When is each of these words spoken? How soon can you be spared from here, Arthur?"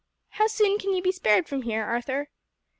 How 0.29 0.47
soon 0.47 0.79
can 0.79 0.93
you 0.95 1.03
be 1.03 1.11
spared 1.11 1.47
from 1.47 1.61
here, 1.61 1.83
Arthur?" 1.83 2.29